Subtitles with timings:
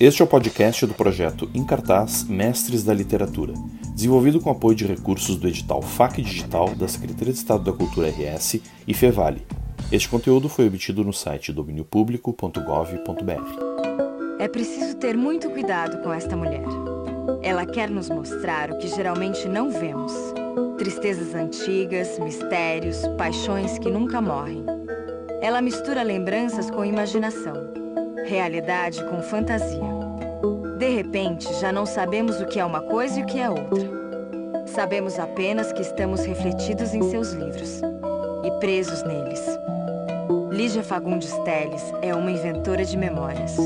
[0.00, 3.52] Este é o podcast do projeto Em Cartaz Mestres da Literatura,
[3.94, 8.08] desenvolvido com apoio de recursos do edital FAC Digital da Secretaria de Estado da Cultura
[8.08, 9.46] RS e Fevale.
[9.92, 14.38] Este conteúdo foi obtido no site domíniopublico.gov.br.
[14.38, 16.64] É preciso ter muito cuidado com esta mulher.
[17.42, 20.14] Ela quer nos mostrar o que geralmente não vemos:
[20.78, 24.64] tristezas antigas, mistérios, paixões que nunca morrem.
[25.42, 27.80] Ela mistura lembranças com imaginação
[28.30, 29.89] realidade com fantasia.
[30.80, 34.66] De repente, já não sabemos o que é uma coisa e o que é outra.
[34.66, 37.82] Sabemos apenas que estamos refletidos em seus livros
[38.42, 39.44] e presos neles.
[40.50, 43.58] Lígia Fagundes Teles é uma inventora de memórias.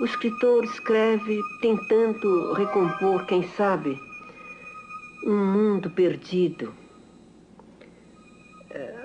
[0.00, 3.94] O escritor escreve tentando recompor, quem sabe,
[5.26, 6.72] um mundo perdido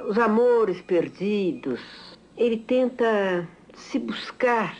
[0.08, 2.15] os amores perdidos.
[2.38, 4.78] Ele tenta se buscar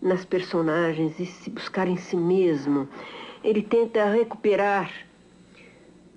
[0.00, 2.88] nas personagens e se buscar em si mesmo.
[3.42, 4.90] Ele tenta recuperar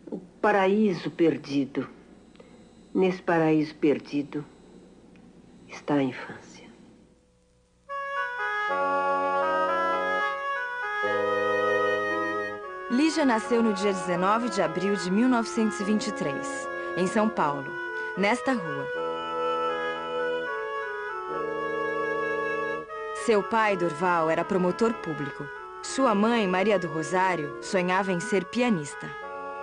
[0.10, 1.88] o paraíso perdido.
[2.94, 4.46] Nesse paraíso perdido
[5.68, 6.68] está a infância.
[12.90, 16.68] Lígia nasceu no dia 19 de abril de 1923,
[16.98, 17.70] em São Paulo
[18.18, 19.07] nesta rua.
[23.28, 25.46] Seu pai, Durval, era promotor público.
[25.84, 29.06] Sua mãe, Maria do Rosário, sonhava em ser pianista.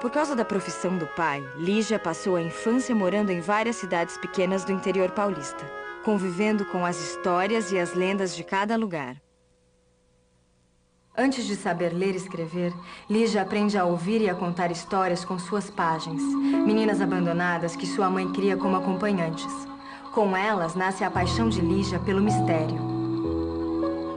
[0.02, 4.66] Por causa da profissão do pai, Lígia passou a infância morando em várias cidades pequenas
[4.66, 5.64] do interior paulista,
[6.04, 9.16] convivendo com as histórias e as lendas de cada lugar.
[11.16, 12.70] Antes de saber ler e escrever,
[13.08, 16.20] Lígia aprende a ouvir e a contar histórias com suas páginas.
[16.20, 19.54] Meninas abandonadas que sua mãe cria como acompanhantes.
[20.12, 22.93] Com elas nasce a paixão de Lígia pelo mistério.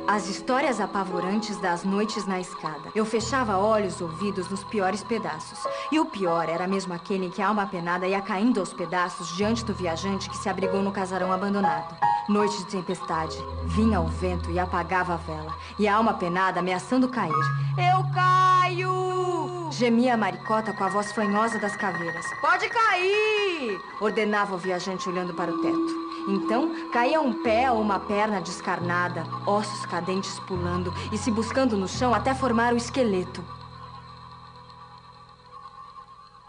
[0.07, 2.89] As histórias apavorantes das noites na escada.
[2.95, 5.59] Eu fechava olhos ouvidos nos piores pedaços.
[5.91, 9.35] E o pior era mesmo aquele em que a alma penada ia caindo aos pedaços
[9.35, 11.93] diante do viajante que se abrigou no casarão abandonado.
[12.29, 13.37] Noite de tempestade.
[13.65, 15.53] Vinha o vento e apagava a vela.
[15.77, 17.33] E a alma penada ameaçando cair.
[17.77, 19.69] Eu caio!
[19.71, 22.25] Gemia a maricota com a voz fanhosa das caveiras.
[22.39, 23.77] Pode cair!
[23.99, 26.06] Ordenava o viajante olhando para o teto.
[26.27, 31.87] Então, caía um pé ou uma perna descarnada, ossos cadentes pulando e se buscando no
[31.87, 33.43] chão até formar o esqueleto.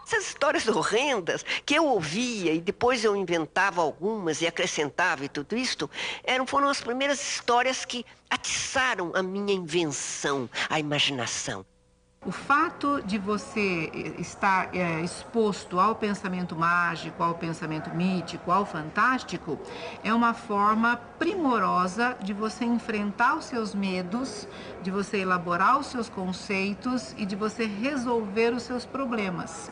[0.05, 5.55] Essas histórias horrendas que eu ouvia e depois eu inventava algumas e acrescentava e tudo
[5.55, 5.89] isto,
[6.23, 11.63] eram, foram as primeiras histórias que atiçaram a minha invenção, a imaginação.
[12.25, 18.65] O fato de você eh, estar é, exposto ao pensamento mágico, ao pensamento mítico, ao
[18.65, 19.57] fantástico,
[20.03, 24.45] é uma forma primorosa de você enfrentar os seus medos,
[24.83, 29.71] de você elaborar os seus conceitos e de você resolver os seus problemas.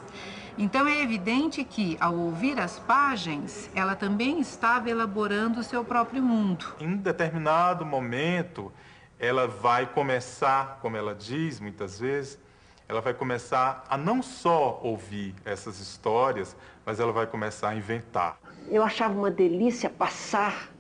[0.58, 6.24] Então é evidente que, ao ouvir as páginas, ela também estava elaborando o seu próprio
[6.24, 6.66] mundo.
[6.80, 8.72] Em determinado momento,
[9.20, 12.40] ela vai começar, como ela diz muitas vezes,
[12.88, 16.56] ela vai começar a não só ouvir essas histórias,
[16.86, 18.40] mas ela vai começar a inventar.
[18.70, 20.72] Eu achava uma delícia passar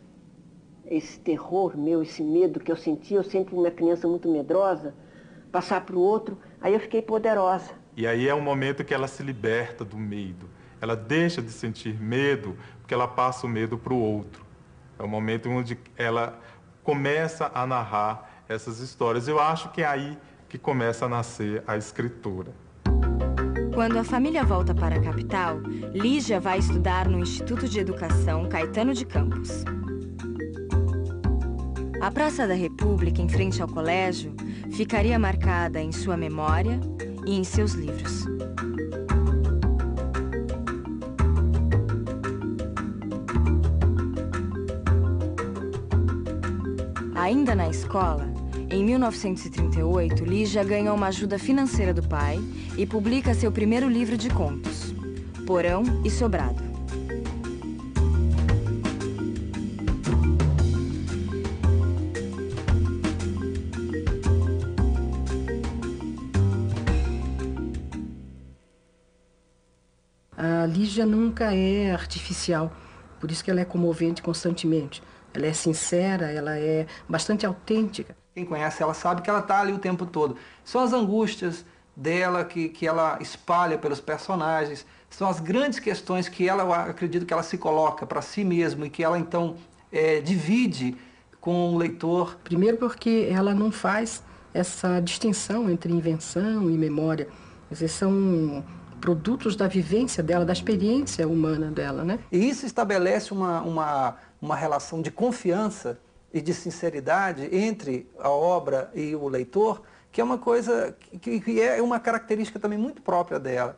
[0.85, 4.95] esse terror meu, esse medo que eu sentia, eu sempre uma criança muito medrosa,
[5.51, 7.71] passar para o outro, aí eu fiquei poderosa.
[7.95, 10.49] E aí é o momento que ela se liberta do medo.
[10.79, 14.45] Ela deixa de sentir medo, porque ela passa o medo para o outro.
[14.97, 16.39] É o momento onde ela
[16.87, 19.27] começa a narrar essas histórias.
[19.27, 20.17] Eu acho que é aí
[20.47, 22.53] que começa a nascer a escritura.
[23.73, 25.57] Quando a família volta para a capital,
[25.93, 29.65] Lígia vai estudar no Instituto de Educação Caetano de Campos.
[31.99, 34.33] A Praça da República, em frente ao colégio,
[34.71, 36.79] ficaria marcada em sua memória
[37.25, 38.25] e em seus livros.
[47.27, 48.25] Ainda na escola,
[48.69, 52.39] em 1938, Lígia ganha uma ajuda financeira do pai
[52.77, 54.95] e publica seu primeiro livro de contos,
[55.45, 56.63] Porão e Sobrado.
[70.37, 72.71] A Lígia nunca é artificial,
[73.19, 75.03] por isso que ela é comovente constantemente.
[75.37, 78.15] Ela é sincera, ela é bastante autêntica.
[78.33, 80.35] Quem conhece ela sabe que ela está ali o tempo todo.
[80.63, 81.63] São as angústias
[81.95, 87.25] dela que, que ela espalha pelos personagens, são as grandes questões que ela, eu acredito
[87.25, 89.55] que ela se coloca para si mesma e que ela então
[89.91, 90.95] é, divide
[91.39, 92.37] com o leitor.
[92.43, 94.23] Primeiro porque ela não faz
[94.53, 97.27] essa distinção entre invenção e memória.
[97.69, 98.63] Dizer, são
[98.99, 102.19] produtos da vivência dela, da experiência humana dela, né?
[102.31, 105.99] E isso estabelece uma, uma, uma relação de confiança
[106.33, 109.81] e de sinceridade entre a obra e o leitor,
[110.11, 113.75] que é uma coisa que, que é uma característica também muito própria dela.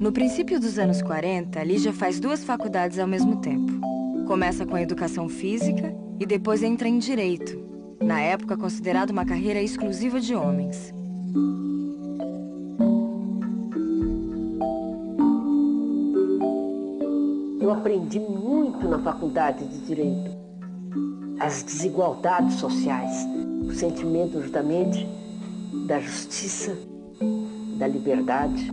[0.00, 3.72] No princípio dos anos 40, Lígia faz duas faculdades ao mesmo tempo.
[4.26, 7.58] Começa com a educação física e depois entra em direito,
[8.00, 10.94] na época considerada uma carreira exclusiva de homens.
[17.68, 20.30] Eu aprendi muito na faculdade de direito.
[21.38, 23.12] As desigualdades sociais,
[23.62, 25.06] o sentimento justamente
[25.86, 26.74] da justiça,
[27.78, 28.72] da liberdade.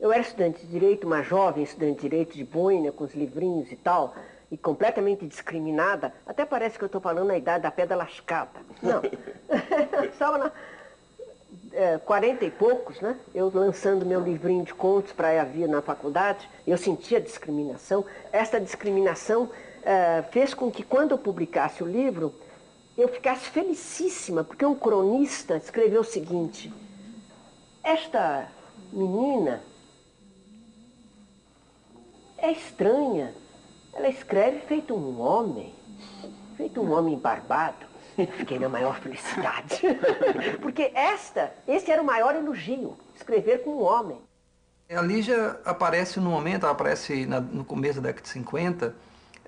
[0.00, 3.70] Eu era estudante de direito, uma jovem estudante de direito de boina, com os livrinhos
[3.70, 4.14] e tal,
[4.54, 6.14] e completamente discriminada.
[6.24, 8.60] Até parece que eu estou falando na idade da pedra lascada.
[8.80, 9.02] Não.
[10.06, 10.52] Estava na
[11.72, 13.18] é, 40 e poucos, né?
[13.34, 18.04] Eu lançando meu livrinho de contos para a via na faculdade, eu sentia discriminação.
[18.30, 19.50] Essa discriminação
[19.82, 22.32] é, fez com que quando eu publicasse o livro,
[22.96, 26.72] eu ficasse felicíssima, porque um cronista escreveu o seguinte,
[27.82, 28.48] esta
[28.92, 29.60] menina
[32.38, 33.34] é estranha.
[33.94, 35.74] Ela escreve feito um homem,
[36.56, 37.86] feito um homem barbado.
[38.36, 39.80] Fiquei na maior felicidade.
[40.62, 44.20] Porque esta, esse era o maior elogio, escrever com um homem.
[44.88, 48.94] A Lígia aparece no momento, ela aparece na, no começo da década de 50,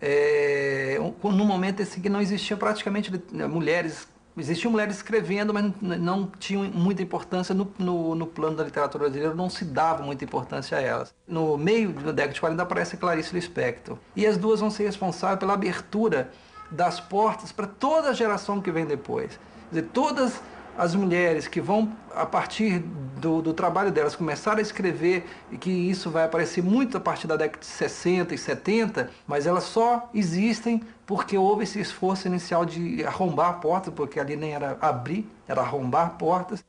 [0.00, 3.12] é, um, num momento assim que não existia praticamente
[3.48, 9.04] mulheres Existiam mulheres escrevendo, mas não tinham muita importância no, no, no, plano da literatura
[9.04, 11.14] brasileira, não se dava muita importância a elas.
[11.26, 13.96] No meio da década de 40 aparece Clarice Lispector.
[14.14, 16.30] E as duas vão ser responsáveis pela abertura
[16.70, 19.38] das portas para toda a geração que vem depois.
[19.70, 20.40] Quer dizer, todas
[20.76, 22.80] as mulheres que vão, a partir
[23.16, 27.26] do, do, trabalho delas, começar a escrever, e que isso vai aparecer muito a partir
[27.26, 32.64] da década de 60 e 70, mas elas só existem porque houve esse esforço inicial
[32.64, 36.64] de arrombar portas, porque ali nem era abrir, era arrombar portas.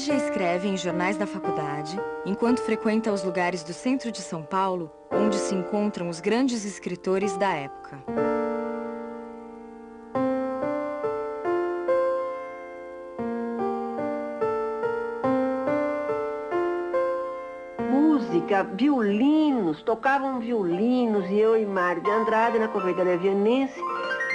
[0.00, 1.94] Lígia escreve em jornais da faculdade,
[2.24, 7.36] enquanto frequenta os lugares do centro de São Paulo, onde se encontram os grandes escritores
[7.36, 8.02] da época.
[17.90, 23.78] Música, violinos, tocavam violinos e eu e Mário de Andrade na Correia Levianense,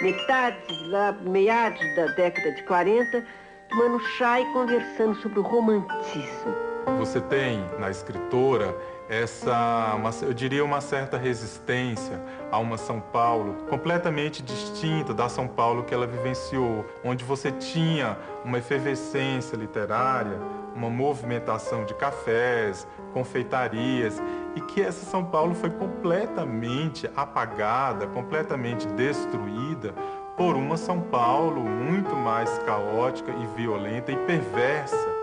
[0.04, 0.58] metade,
[0.90, 3.26] lá, meados da década de 40,
[3.70, 6.54] tomando chá e conversando sobre o romantismo.
[7.00, 8.76] Você tem na escritora
[9.10, 12.22] essa, uma, eu diria, uma certa resistência
[12.52, 18.18] a uma São Paulo completamente distinta da São Paulo que ela vivenciou, onde você tinha
[18.44, 20.40] uma efervescência literária,
[20.76, 24.22] uma movimentação de cafés, confeitarias,
[24.56, 29.94] e que essa São Paulo foi completamente apagada, completamente destruída
[30.36, 35.15] por uma São Paulo muito mais caótica e violenta e perversa.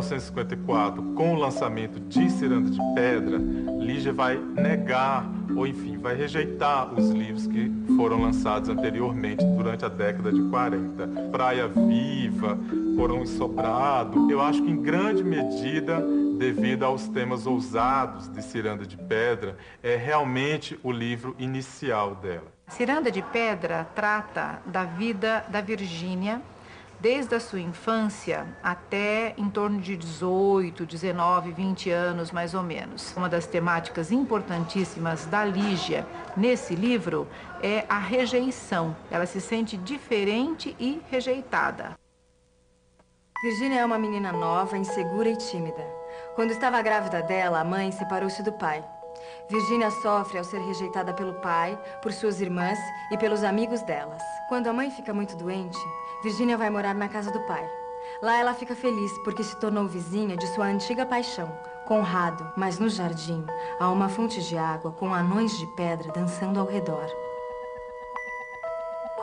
[0.00, 3.38] 1954, com o lançamento de Ciranda de Pedra,
[3.78, 9.88] Lígia vai negar, ou enfim, vai rejeitar os livros que foram lançados anteriormente, durante a
[9.88, 11.30] década de 40.
[11.30, 12.58] Praia Viva,
[12.96, 16.00] Porão Sobrado, eu acho que em grande medida,
[16.38, 22.46] devido aos temas ousados de Ciranda de Pedra, é realmente o livro inicial dela.
[22.68, 26.40] Ciranda de Pedra trata da vida da Virgínia,
[27.00, 33.14] desde a sua infância até em torno de 18, 19, 20 anos mais ou menos.
[33.16, 37.26] Uma das temáticas importantíssimas da Lígia nesse livro
[37.62, 38.94] é a rejeição.
[39.10, 41.98] Ela se sente diferente e rejeitada.
[43.42, 45.82] Virginia é uma menina nova, insegura e tímida.
[46.34, 48.84] Quando estava grávida dela, a mãe separou-se do pai.
[49.48, 52.78] Virginia sofre ao ser rejeitada pelo pai, por suas irmãs
[53.10, 54.22] e pelos amigos delas.
[54.48, 55.78] Quando a mãe fica muito doente,
[56.22, 57.68] Virginia vai morar na casa do pai.
[58.20, 61.50] Lá ela fica feliz porque se tornou vizinha de sua antiga paixão,
[61.86, 62.52] Conrado.
[62.56, 63.44] Mas no jardim
[63.78, 67.06] há uma fonte de água com anões de pedra dançando ao redor.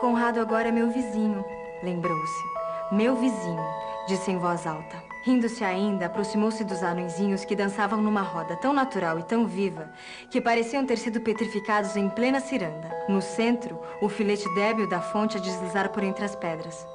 [0.00, 1.44] Conrado agora é meu vizinho,
[1.82, 2.57] lembrou-se.
[2.90, 3.62] Meu vizinho,
[4.06, 4.96] disse em voz alta.
[5.22, 9.92] Rindo-se ainda, aproximou-se dos anõezinhos que dançavam numa roda tão natural e tão viva
[10.30, 12.90] que pareciam ter sido petrificados em plena ciranda.
[13.06, 16.86] No centro, o filete débil da fonte a deslizar por entre as pedras.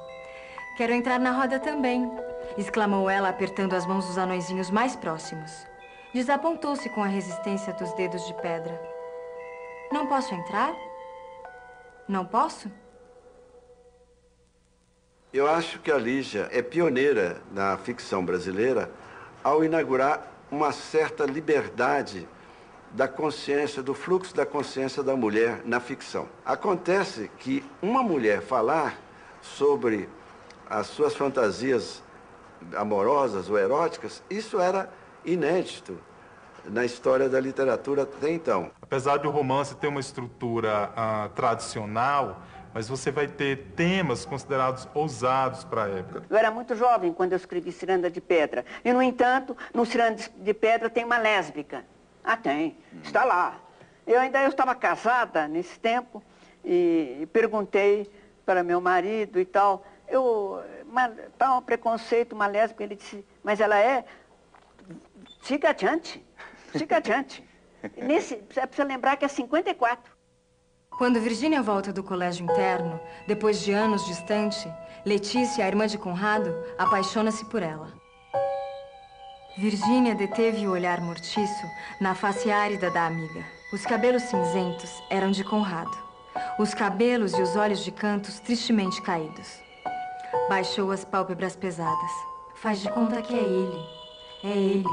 [0.76, 2.10] Quero entrar na roda também,
[2.58, 5.64] exclamou ela, apertando as mãos dos anõezinhos mais próximos.
[6.12, 8.80] Desapontou-se com a resistência dos dedos de pedra.
[9.92, 10.74] Não posso entrar?
[12.08, 12.68] Não posso?
[15.34, 18.88] Eu acho que a Lígia é pioneira na ficção brasileira
[19.42, 22.28] ao inaugurar uma certa liberdade
[22.92, 26.28] da consciência, do fluxo da consciência da mulher na ficção.
[26.46, 28.96] Acontece que uma mulher falar
[29.42, 30.08] sobre
[30.70, 32.00] as suas fantasias
[32.76, 34.88] amorosas ou eróticas, isso era
[35.24, 35.98] inédito
[36.64, 38.70] na história da literatura até então.
[38.80, 42.40] Apesar de o romance ter uma estrutura uh, tradicional,
[42.74, 46.24] mas você vai ter temas considerados ousados para a época.
[46.28, 48.66] Eu era muito jovem quando eu escrevi Ciranda de Pedra.
[48.84, 51.84] E, no entanto, no Ciranda de Pedra tem uma lésbica.
[52.24, 52.76] Ah, tem.
[53.04, 53.60] Está lá.
[54.04, 56.20] Eu ainda eu estava casada nesse tempo
[56.64, 58.10] e perguntei
[58.44, 59.86] para meu marido e tal.
[60.08, 60.60] Eu,
[61.32, 62.82] está um preconceito, uma lésbica.
[62.82, 64.04] Ele disse, mas ela é...
[65.42, 66.24] Siga adiante.
[66.76, 67.44] Siga adiante.
[67.96, 70.13] Nesse, precisa lembrar que é 54.
[70.96, 74.72] Quando Virginia volta do colégio interno, depois de anos distante,
[75.04, 77.92] Letícia, a irmã de Conrado, apaixona-se por ela.
[79.58, 81.66] Virginia deteve o olhar mortiço
[82.00, 83.44] na face árida da amiga.
[83.72, 85.98] Os cabelos cinzentos eram de Conrado.
[86.60, 89.48] Os cabelos e os olhos de cantos tristemente caídos.
[90.48, 92.10] Baixou as pálpebras pesadas.
[92.54, 93.86] Faz de conta que é ele.
[94.44, 94.88] É ele,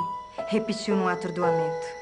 [0.48, 2.01] repetiu num atordoamento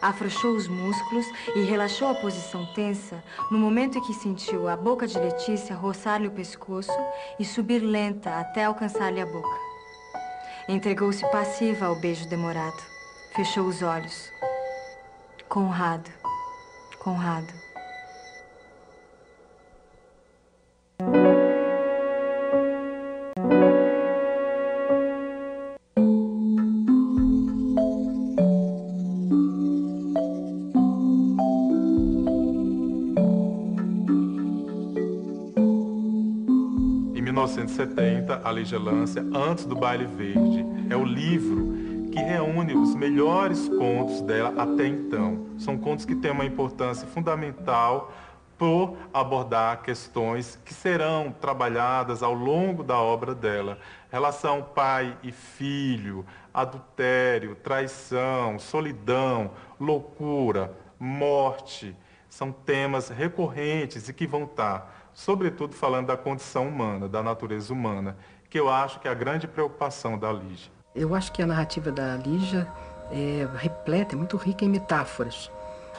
[0.00, 5.06] afrouxou os músculos e relaxou a posição tensa no momento em que sentiu a boca
[5.06, 6.92] de Letícia roçar-lhe o pescoço
[7.38, 9.58] e subir lenta até alcançar-lhe a boca.
[10.68, 12.82] Entregou-se passiva ao beijo demorado.
[13.34, 14.30] Fechou os olhos.
[15.48, 16.10] Conrado.
[16.98, 17.67] Conrado.
[37.48, 40.66] 1970, A Lígia Lância, antes do Baile Verde.
[40.90, 41.72] É o livro
[42.12, 45.46] que reúne os melhores contos dela até então.
[45.58, 48.12] São contos que têm uma importância fundamental
[48.58, 53.78] por abordar questões que serão trabalhadas ao longo da obra dela.
[54.10, 61.96] Relação pai e filho, adultério, traição, solidão, loucura, morte.
[62.28, 68.16] São temas recorrentes e que vão estar sobretudo falando da condição humana, da natureza humana,
[68.48, 70.70] que eu acho que é a grande preocupação da Lígia.
[70.94, 72.68] Eu acho que a narrativa da Lígia
[73.10, 75.50] é repleta, é muito rica em metáforas.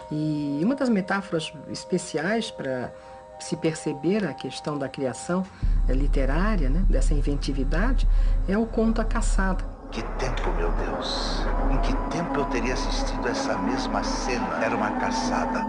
[0.09, 2.93] E uma das metáforas especiais para
[3.41, 5.45] se perceber a questão da criação
[5.89, 8.07] literária, né, dessa inventividade,
[8.47, 9.65] é o conto A Caçada.
[9.91, 11.45] Que tempo, meu Deus!
[11.71, 14.63] Em que tempo eu teria assistido essa mesma cena?
[14.63, 15.65] Era uma caçada.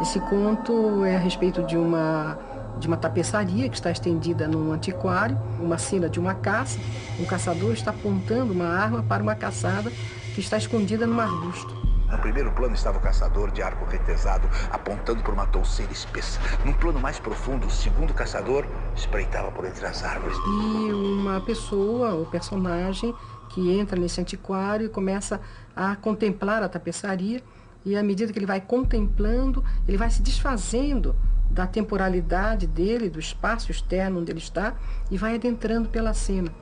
[0.00, 2.38] Esse conto é a respeito de uma
[2.78, 6.78] de uma tapeçaria que está estendida num antiquário, uma cena de uma caça.
[7.18, 9.90] Um caçador está apontando uma arma para uma caçada
[10.34, 11.80] que está escondida num arbusto.
[12.10, 16.40] No primeiro plano estava o caçador de arco retesado, apontando por uma touceira espessa.
[16.64, 20.36] Num plano mais profundo, o segundo caçador espreitava por entre as árvores.
[20.36, 23.14] E uma pessoa, o personagem,
[23.50, 25.40] que entra nesse antiquário e começa
[25.74, 27.42] a contemplar a tapeçaria.
[27.84, 31.14] E à medida que ele vai contemplando, ele vai se desfazendo
[31.50, 34.74] da temporalidade dele, do espaço externo onde ele está,
[35.10, 36.52] e vai adentrando pela cena.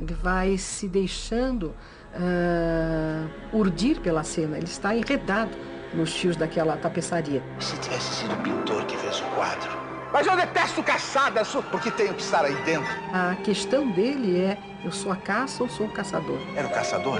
[0.00, 1.74] Ele vai se deixando
[2.14, 5.56] uh, urdir pela cena, ele está enredado
[5.94, 7.42] nos fios daquela tapeçaria.
[7.60, 9.70] Se tivesse sido o pintor que fez o quadro.
[10.12, 12.90] Mas eu detesto caçadas, porque tenho que estar aí dentro.
[13.12, 16.38] A questão dele é: eu sou a caça ou sou o caçador?
[16.54, 17.18] Era o caçador?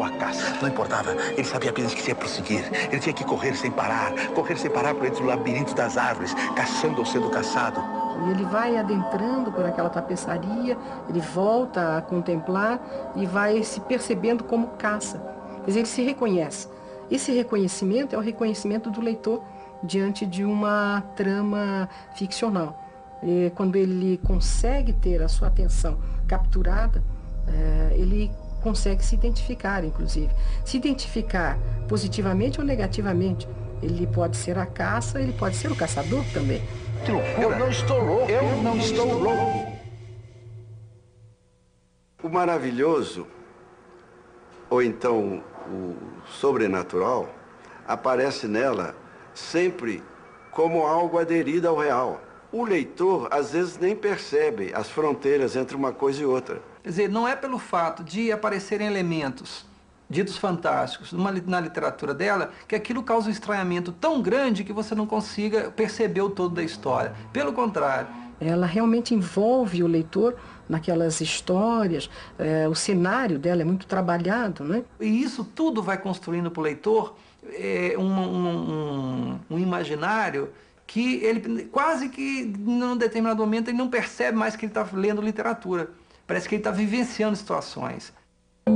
[0.00, 0.56] Ou a caça.
[0.60, 1.12] Não importava.
[1.32, 2.64] Ele sabia apenas que se ia prosseguir.
[2.90, 6.34] Ele tinha que correr sem parar, correr sem parar por entre o labirinto das árvores,
[6.56, 7.80] caçando ou sendo caçado.
[8.26, 10.76] E ele vai adentrando por aquela tapeçaria,
[11.08, 12.80] ele volta a contemplar
[13.16, 15.18] e vai se percebendo como caça.
[15.60, 16.68] Quer dizer, ele se reconhece.
[17.10, 19.42] Esse reconhecimento é o reconhecimento do leitor
[19.82, 22.78] diante de uma trama ficcional.
[23.22, 27.02] E quando ele consegue ter a sua atenção capturada,
[27.48, 28.30] é, ele
[28.60, 30.30] consegue se identificar, inclusive.
[30.64, 33.48] Se identificar positivamente ou negativamente.
[33.82, 36.62] Ele pode ser a caça, ele pode ser o caçador também.
[37.40, 38.30] Eu não estou louco.
[38.30, 39.72] Eu não estou louco.
[42.22, 43.26] O maravilhoso,
[44.68, 47.28] ou então o sobrenatural,
[47.88, 48.94] aparece nela
[49.34, 50.02] sempre
[50.50, 52.20] como algo aderido ao real.
[52.52, 56.60] O leitor, às vezes, nem percebe as fronteiras entre uma coisa e outra.
[56.82, 59.68] Quer dizer, não é pelo fato de aparecerem elementos
[60.10, 64.92] ditos fantásticos numa, na literatura dela que aquilo causa um estranhamento tão grande que você
[64.94, 67.14] não consiga perceber o todo da história.
[67.32, 68.08] Pelo contrário.
[68.40, 70.34] Ela realmente envolve o leitor
[70.68, 72.08] naquelas histórias,
[72.38, 74.84] é, o cenário dela é muito trabalhado, né?
[75.00, 77.16] E isso tudo vai construindo para o leitor
[77.54, 80.50] é, um, um, um, um imaginário
[80.86, 85.20] que ele quase que num determinado momento ele não percebe mais que ele está lendo
[85.20, 85.90] literatura.
[86.30, 88.12] Parece que ele está vivenciando situações.
[88.68, 88.70] Em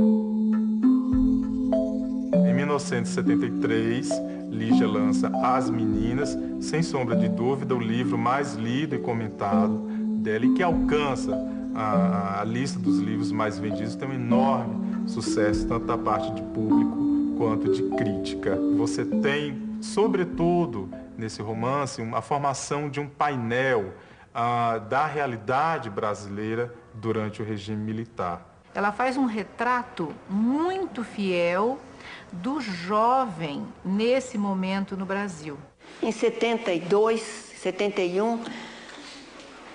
[2.53, 4.09] 1973,
[4.51, 9.77] Lígia lança As Meninas, sem sombra de dúvida, o livro mais lido e comentado
[10.21, 11.33] dela e que alcança
[11.73, 16.41] a, a lista dos livros mais vendidos, tem um enorme sucesso, tanto da parte de
[16.41, 18.59] público quanto de crítica.
[18.75, 23.93] Você tem, sobretudo, nesse romance, a formação de um painel
[24.89, 28.45] da realidade brasileira durante o regime militar.
[28.73, 31.79] Ela faz um retrato muito fiel
[32.31, 35.57] do jovem nesse momento no Brasil.
[36.03, 38.43] Em 72, 71,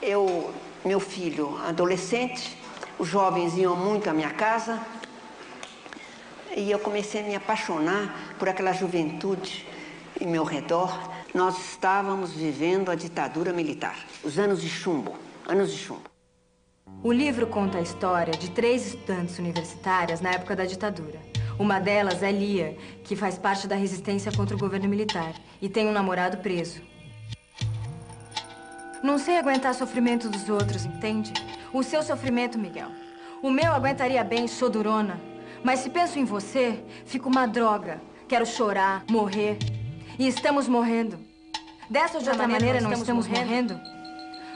[0.03, 0.53] eu,
[0.85, 2.59] meu filho adolescente,
[2.99, 4.79] os jovens iam muito à minha casa
[6.55, 9.67] e eu comecei a me apaixonar por aquela juventude
[10.21, 15.15] em meu redor nós estávamos vivendo a ditadura militar, os anos de chumbo,
[15.47, 16.11] anos de chumbo.
[17.03, 21.21] O livro conta a história de três estudantes universitárias na época da ditadura.
[21.59, 25.87] Uma delas é Lia, que faz parte da resistência contra o governo militar e tem
[25.87, 26.83] um namorado preso.
[29.03, 31.33] Não sei aguentar sofrimento dos outros, entende?
[31.73, 32.89] O seu sofrimento, Miguel.
[33.43, 35.21] O meu aguentaria bem, sou durona.
[35.63, 38.01] Mas se penso em você, fico uma droga.
[38.29, 39.59] Quero chorar, morrer.
[40.21, 41.19] E estamos morrendo.
[41.89, 43.73] Dessa ou de outra maneira, não estamos, morrendo?
[43.73, 43.81] morrendo?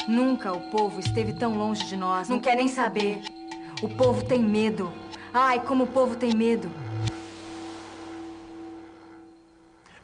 [0.07, 2.29] Nunca o povo esteve tão longe de nós.
[2.29, 3.22] Não, não quer nem saber.
[3.81, 4.92] O povo tem medo.
[5.33, 6.70] Ai, como o povo tem medo.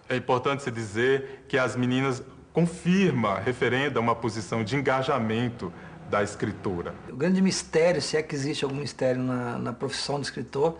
[0.09, 2.23] É importante se dizer que as meninas
[2.55, 5.71] confirma, referenda uma posição de engajamento
[6.09, 6.95] da escritora.
[7.11, 10.79] O grande mistério, se é que existe algum mistério na, na profissão de escritor,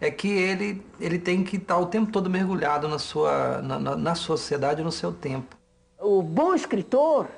[0.00, 3.96] é que ele, ele tem que estar o tempo todo mergulhado na sua, na, na,
[3.96, 5.56] na sociedade no seu tempo.
[5.98, 7.28] O bom escritor,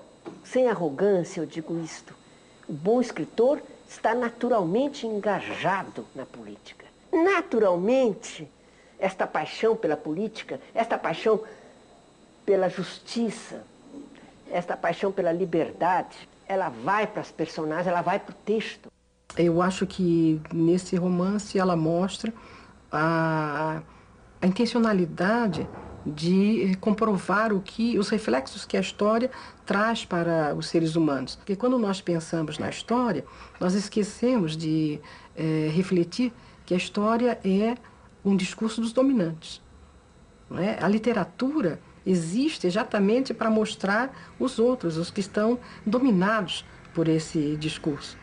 [0.44, 2.14] sem arrogância eu digo isto,
[2.68, 6.86] o bom escritor está naturalmente engajado na política.
[7.12, 8.48] Naturalmente,
[8.98, 11.40] esta paixão pela política, esta paixão
[12.46, 13.64] pela justiça,
[14.50, 18.90] esta paixão pela liberdade, ela vai para as personagens, ela vai para o texto.
[19.36, 22.32] Eu acho que nesse romance ela mostra
[22.92, 23.82] a,
[24.40, 25.66] a intencionalidade
[26.04, 29.30] de comprovar o que os reflexos que a história
[29.64, 31.36] traz para os seres humanos.
[31.36, 33.24] Porque quando nós pensamos na história,
[33.60, 35.00] nós esquecemos de
[35.36, 36.32] é, refletir
[36.66, 37.76] que a história é
[38.24, 39.62] um discurso dos dominantes.
[40.58, 40.84] É?
[40.84, 48.21] A literatura existe exatamente para mostrar os outros, os que estão dominados por esse discurso.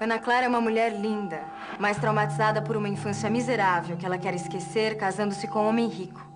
[0.00, 1.42] Ana Clara é uma mulher linda,
[1.78, 6.26] mas traumatizada por uma infância miserável que ela quer esquecer casando-se com um homem rico.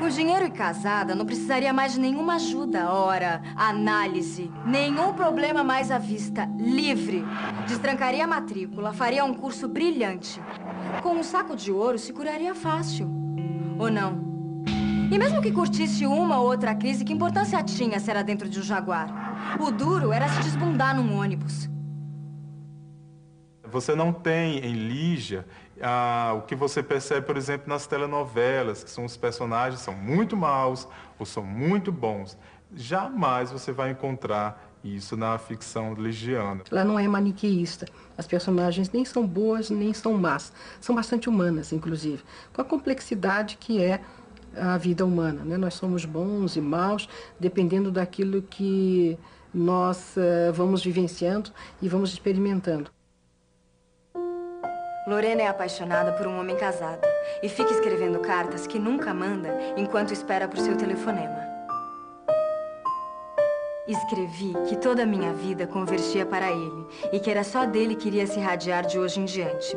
[0.00, 5.92] Com dinheiro e casada, não precisaria mais de nenhuma ajuda, ora, análise, nenhum problema mais
[5.92, 7.24] à vista, livre.
[7.68, 10.42] Destrancaria a matrícula, faria um curso brilhante.
[11.00, 13.08] Com um saco de ouro, se curaria fácil.
[13.78, 14.25] Ou não?
[15.10, 18.58] E mesmo que curtisse uma ou outra crise, que importância tinha se era dentro de
[18.58, 19.56] um jaguar?
[19.60, 21.70] O duro era se desbundar num ônibus.
[23.70, 25.46] Você não tem em Lígia
[25.80, 30.36] ah, o que você percebe, por exemplo, nas telenovelas, que são os personagens são muito
[30.36, 30.88] maus
[31.18, 32.36] ou são muito bons.
[32.74, 36.62] Jamais você vai encontrar isso na ficção ligiana.
[36.70, 37.86] Ela não é maniqueísta.
[38.16, 40.52] As personagens nem são boas, nem são más.
[40.80, 42.22] São bastante humanas, inclusive.
[42.52, 44.00] Com a complexidade que é
[44.60, 45.42] a vida humana.
[45.44, 45.56] Né?
[45.56, 49.18] Nós somos bons e maus dependendo daquilo que
[49.52, 52.90] nós uh, vamos vivenciando e vamos experimentando.
[55.06, 57.06] Lorena é apaixonada por um homem casado
[57.40, 61.46] e fica escrevendo cartas que nunca manda enquanto espera por seu telefonema.
[63.86, 68.08] Escrevi que toda a minha vida convergia para ele e que era só dele que
[68.08, 69.76] iria se irradiar de hoje em diante.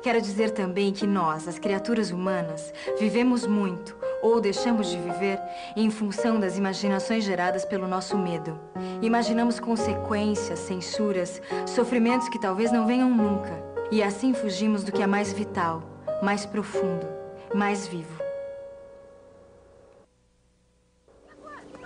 [0.00, 5.40] Quero dizer também que nós, as criaturas humanas, vivemos muito, ou deixamos de viver,
[5.76, 8.58] em função das imaginações geradas pelo nosso medo.
[9.00, 13.62] Imaginamos consequências, censuras, sofrimentos que talvez não venham nunca.
[13.90, 15.82] E assim fugimos do que é mais vital,
[16.22, 17.06] mais profundo,
[17.54, 18.22] mais vivo.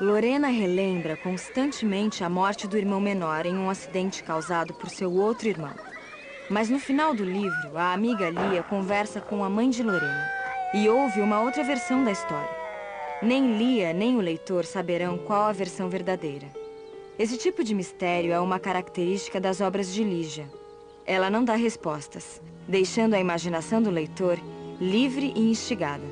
[0.00, 5.48] Lorena relembra constantemente a morte do irmão menor em um acidente causado por seu outro
[5.48, 5.74] irmão.
[6.50, 10.41] Mas no final do livro, a amiga Lia conversa com a mãe de Lorena
[10.74, 12.50] e ouve uma outra versão da história.
[13.22, 16.46] Nem Lia nem o leitor saberão qual a versão verdadeira.
[17.18, 20.50] Esse tipo de mistério é uma característica das obras de Lígia.
[21.04, 24.38] Ela não dá respostas, deixando a imaginação do leitor
[24.80, 26.04] livre e instigada.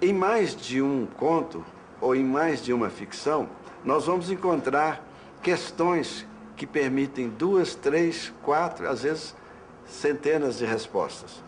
[0.00, 1.64] Em mais de um conto,
[2.00, 3.48] ou em mais de uma ficção,
[3.84, 5.04] nós vamos encontrar
[5.42, 6.26] questões
[6.56, 9.34] que permitem duas, três, quatro, às vezes
[9.84, 11.42] centenas de respostas.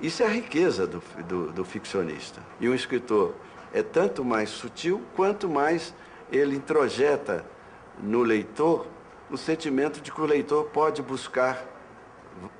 [0.00, 2.40] Isso é a riqueza do, do, do ficcionista.
[2.60, 3.34] E um escritor
[3.72, 5.94] é tanto mais sutil quanto mais
[6.30, 7.44] ele introjeta
[8.00, 8.86] no leitor
[9.30, 11.64] o sentimento de que o leitor pode buscar,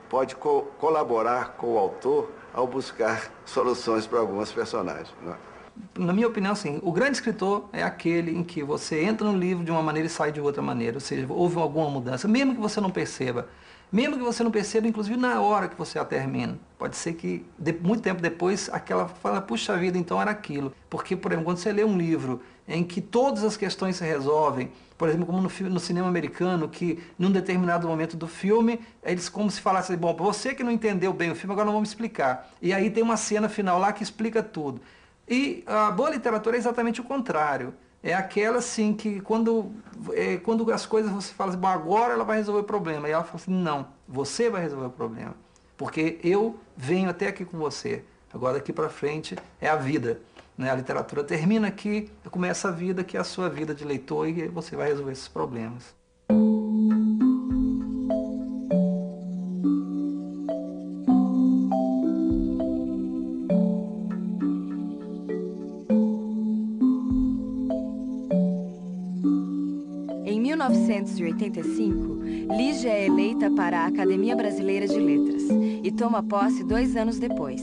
[0.09, 5.14] pode co colaborar com o autor ao buscar soluções para algumas personagens.
[5.27, 5.48] É?
[5.96, 9.64] na minha opinião, assim, o grande escritor é aquele em que você entra no livro
[9.64, 12.61] de uma maneira e sai de outra maneira, ou seja, houve alguma mudança, mesmo que
[12.61, 13.48] você não perceba.
[13.90, 16.59] Mesmo que você não perceba, inclusive na hora que você a termina.
[16.79, 20.74] Pode ser que de, muito tempo depois aquela fala, puxa vida, então era aquilo.
[20.90, 24.70] Porque, por exemplo, quando você lê um livro em que todas as questões se resolvem,
[24.98, 29.51] por exemplo, como no, no cinema americano, que num determinado momento do filme, eles como
[29.51, 32.51] se falassem, bom, você que não entendeu bem o filme, agora não vamos explicar.
[32.61, 34.83] E aí tem uma cena final lá que explica tudo.
[35.27, 37.72] E a boa literatura é exatamente o contrário.
[38.02, 39.72] É aquela assim que quando,
[40.12, 43.08] é, quando as coisas você fala assim, agora ela vai resolver o problema.
[43.08, 45.34] E ela fala assim, não, você vai resolver o problema.
[45.76, 48.04] Porque eu venho até aqui com você.
[48.32, 50.20] Agora daqui para frente é a vida.
[50.56, 50.70] Né?
[50.70, 54.48] A literatura termina aqui, começa a vida, que é a sua vida de leitor, e
[54.48, 55.97] você vai resolver esses problemas.
[71.38, 75.44] 1985, Lígia é eleita para a Academia Brasileira de Letras
[75.85, 77.62] e toma posse dois anos depois.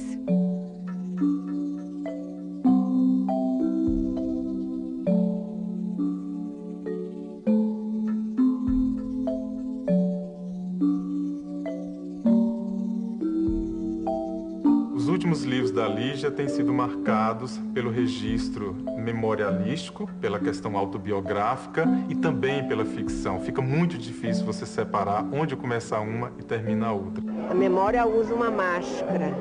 [16.16, 23.42] Lígia têm sido marcados pelo registro memorialístico, pela questão autobiográfica e também pela ficção.
[23.42, 27.22] Fica muito difícil você separar onde começa uma e termina a outra.
[27.52, 29.36] A memória usa uma máscara.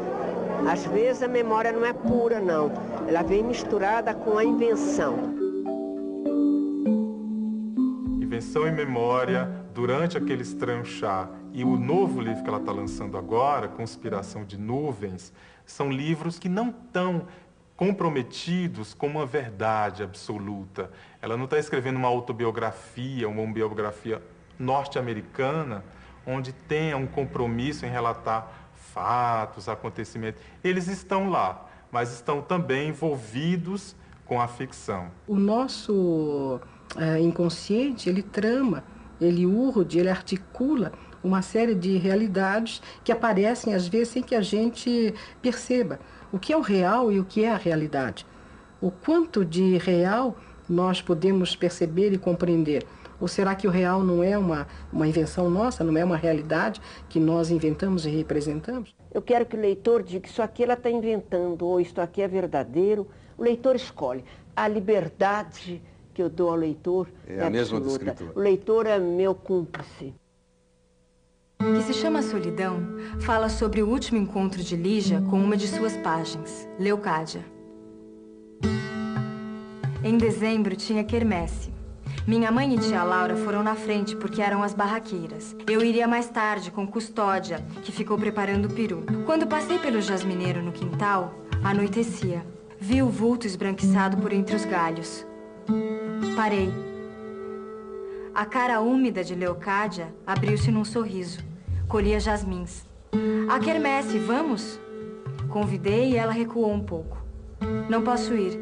[0.68, 2.72] Às vezes a memória não é pura, não.
[3.06, 5.14] Ela vem misturada com a invenção.
[8.20, 13.18] Invenção e memória durante aquele estranho chá e o novo livro que ela está lançando
[13.18, 15.32] agora, Conspiração de Nuvens,
[15.66, 17.26] são livros que não estão
[17.76, 20.90] comprometidos com uma verdade absoluta.
[21.20, 24.22] Ela não está escrevendo uma autobiografia, uma biografia
[24.56, 25.84] norte-americana,
[26.24, 30.40] onde tenha um compromisso em relatar fatos, acontecimentos.
[30.62, 35.08] Eles estão lá, mas estão também envolvidos com a ficção.
[35.26, 36.60] O nosso
[36.96, 38.84] é, inconsciente, ele trama,
[39.20, 44.42] ele urde, ele articula uma série de realidades que aparecem às vezes sem que a
[44.42, 45.98] gente perceba
[46.32, 48.26] o que é o real e o que é a realidade.
[48.80, 50.36] O quanto de real
[50.68, 52.84] nós podemos perceber e compreender.
[53.20, 56.80] Ou será que o real não é uma, uma invenção nossa, não é uma realidade
[57.08, 58.94] que nós inventamos e representamos?
[59.12, 62.20] Eu quero que o leitor diga que isso aqui ela está inventando, ou isto aqui
[62.20, 63.06] é verdadeiro.
[63.38, 64.24] O leitor escolhe.
[64.56, 65.80] A liberdade
[66.14, 68.32] que eu dou ao leitor é, é a mesma do escritor.
[68.34, 70.14] O leitor é meu cúmplice
[71.72, 72.78] que se chama Solidão,
[73.20, 77.44] fala sobre o último encontro de Lígia com uma de suas páginas, Leucádia.
[80.02, 81.72] Em dezembro tinha quermesse.
[82.26, 85.56] Minha mãe e tia Laura foram na frente porque eram as barraqueiras.
[85.66, 89.04] Eu iria mais tarde com Custódia, que ficou preparando o peru.
[89.24, 92.44] Quando passei pelo jasmineiro no quintal, anoitecia.
[92.78, 95.26] Vi o vulto esbranquiçado por entre os galhos.
[96.36, 96.70] Parei.
[98.34, 101.38] A cara úmida de Leocádia abriu-se num sorriso.
[101.88, 102.84] Colhia jasmins.
[103.48, 104.80] A quermesse, vamos?
[105.48, 107.16] Convidei e ela recuou um pouco.
[107.88, 108.58] Não posso ir.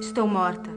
[0.00, 0.70] Estou morta.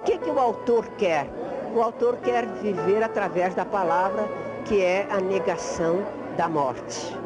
[0.00, 1.28] O que, é que o autor quer?
[1.74, 4.28] O autor quer viver através da palavra,
[4.64, 6.04] que é a negação
[6.36, 7.25] da morte.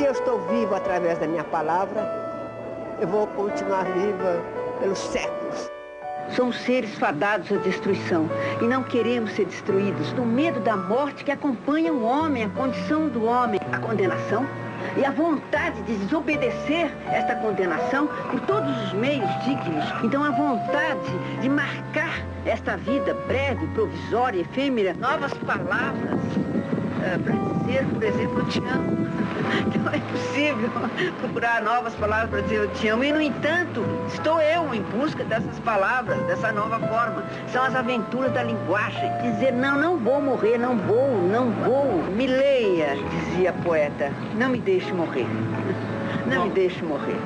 [0.00, 2.00] Se eu estou vivo através da minha palavra,
[3.02, 4.42] eu vou continuar viva
[4.80, 5.70] pelos séculos.
[6.30, 8.26] Somos seres fadados à destruição
[8.62, 13.08] e não queremos ser destruídos do medo da morte que acompanha o homem, a condição
[13.08, 14.46] do homem, a condenação
[14.96, 19.84] e a vontade de desobedecer esta condenação por todos os meios dignos.
[20.02, 27.84] Então a vontade de marcar esta vida breve, provisória, efêmera, novas palavras uh, para dizer,
[27.92, 29.19] por exemplo, eu te amo.
[29.66, 30.70] Então é possível
[31.20, 33.04] procurar novas palavras para dizer eu te amo.
[33.04, 37.24] E, no entanto, estou eu em busca dessas palavras, dessa nova forma.
[37.48, 39.10] São as aventuras da linguagem.
[39.22, 42.04] Dizer, não, não vou morrer, não vou, não vou.
[42.16, 44.12] Me leia, dizia a poeta.
[44.36, 45.26] Não me deixe morrer.
[46.26, 47.16] Não me deixe morrer.